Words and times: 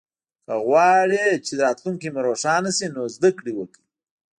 که 0.45 0.53
غواړی 0.65 1.27
چه 1.45 1.53
راتلونکې 1.63 2.07
مو 2.13 2.21
روښانه 2.27 2.71
شي 2.77 2.87
نو 2.95 3.01
زده 3.15 3.29
ګړې 3.37 3.53
وکړئ 3.55 3.85